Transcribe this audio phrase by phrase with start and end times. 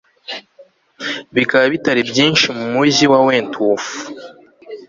[1.35, 3.89] Bikaba bitari byinshi mumujyi wa Wentworth